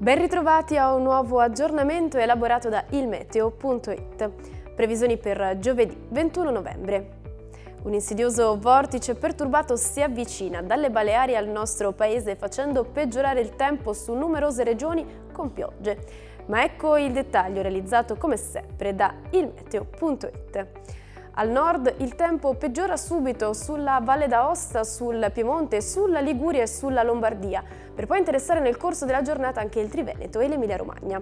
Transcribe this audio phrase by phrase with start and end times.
[0.00, 4.30] Ben ritrovati a un nuovo aggiornamento elaborato da ilmeteo.it.
[4.74, 7.18] Previsioni per giovedì 21 novembre.
[7.82, 13.92] Un insidioso vortice perturbato si avvicina dalle Baleari al nostro paese facendo peggiorare il tempo
[13.92, 15.98] su numerose regioni con piogge.
[16.46, 20.66] Ma ecco il dettaglio realizzato come sempre da ilmeteo.it.
[21.34, 27.02] Al nord il tempo peggiora subito sulla Valle d'Aosta, sul Piemonte, sulla Liguria e sulla
[27.02, 27.62] Lombardia,
[27.94, 31.20] per poi interessare nel corso della giornata anche il Triveneto e l'Emilia Romagna.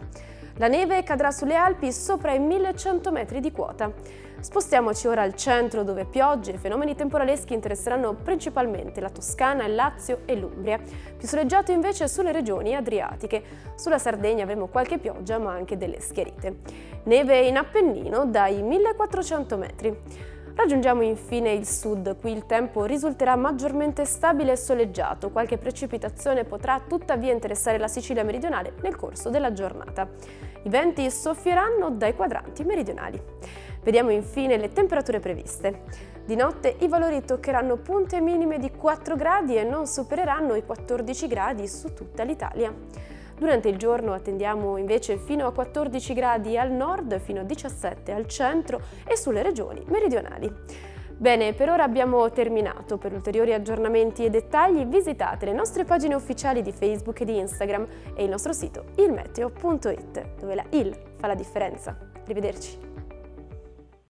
[0.58, 3.92] La neve cadrà sulle Alpi sopra i 1100 metri di quota.
[4.40, 10.22] Spostiamoci ora al centro dove piogge e fenomeni temporaleschi interesseranno principalmente la Toscana, il Lazio
[10.24, 10.80] e l'Umbria.
[11.16, 13.40] Più soleggiato invece sulle regioni adriatiche.
[13.76, 16.56] Sulla Sardegna avremo qualche pioggia ma anche delle schiarite.
[17.04, 19.96] Neve in Appennino dai 1400 metri.
[20.58, 26.80] Raggiungiamo infine il sud, qui il tempo risulterà maggiormente stabile e soleggiato, qualche precipitazione potrà
[26.80, 30.08] tuttavia interessare la Sicilia meridionale nel corso della giornata.
[30.64, 33.22] I venti soffieranno dai quadranti meridionali.
[33.84, 35.84] Vediamo infine le temperature previste.
[36.24, 41.28] Di notte i valori toccheranno punte minime di 4 gradi e non supereranno i 14
[41.28, 42.74] gradi su tutta l'Italia.
[43.38, 48.26] Durante il giorno attendiamo invece fino a 14 gradi al nord, fino a 17 al
[48.26, 50.52] centro e sulle regioni meridionali.
[51.16, 52.96] Bene, per ora abbiamo terminato.
[52.96, 57.86] Per ulteriori aggiornamenti e dettagli visitate le nostre pagine ufficiali di Facebook e di Instagram
[58.14, 61.96] e il nostro sito ilmeteo.it, dove la IL fa la differenza.
[62.22, 62.78] Arrivederci.